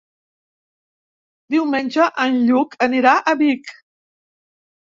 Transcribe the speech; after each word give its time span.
Diumenge 1.57 2.09
en 2.25 2.41
Lluc 2.49 2.75
anirà 2.89 3.15
a 3.35 3.39
Vic. 3.45 3.73